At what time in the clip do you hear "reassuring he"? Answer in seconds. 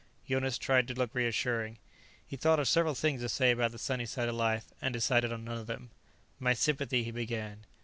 1.13-2.35